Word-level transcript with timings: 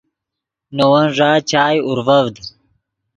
نے 0.75 0.83
وؤ 0.91 1.03
ݱا 1.15 1.31
چائے 1.49 1.79
اورڤڤد 1.85 2.35